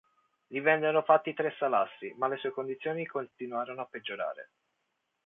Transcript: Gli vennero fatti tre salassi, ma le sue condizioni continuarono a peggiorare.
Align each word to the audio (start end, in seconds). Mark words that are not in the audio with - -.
Gli 0.47 0.59
vennero 0.61 1.03
fatti 1.03 1.31
tre 1.35 1.53
salassi, 1.59 2.15
ma 2.17 2.27
le 2.27 2.37
sue 2.37 2.49
condizioni 2.49 3.05
continuarono 3.05 3.81
a 3.81 3.85
peggiorare. 3.85 4.49